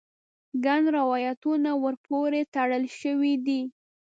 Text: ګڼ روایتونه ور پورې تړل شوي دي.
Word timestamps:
ګڼ 0.65 0.81
روایتونه 0.97 1.69
ور 1.83 1.95
پورې 2.05 2.41
تړل 2.53 2.83
شوي 2.99 3.33
دي. 3.45 3.61